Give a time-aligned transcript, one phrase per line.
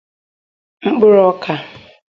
[0.85, 1.53] mkpụrụ ọkà